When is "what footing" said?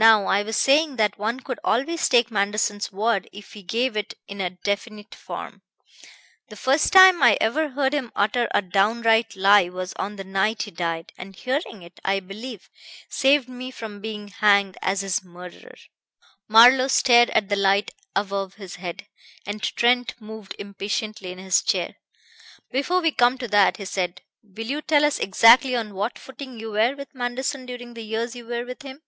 25.92-26.60